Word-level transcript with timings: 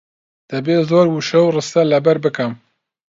دەبێت 0.51 0.83
زۆر 0.91 1.07
وشە 1.09 1.39
و 1.43 1.53
ڕستە 1.55 1.81
لەبەر 1.91 2.17
بکەم. 2.25 2.53